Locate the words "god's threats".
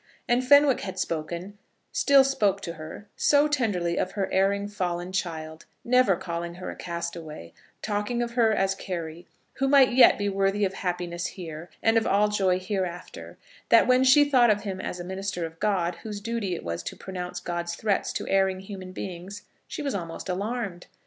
17.39-18.11